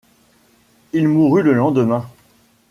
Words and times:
Il 0.93 1.07
mourut 1.07 1.43
le 1.43 1.53
lendemain. 1.53 2.09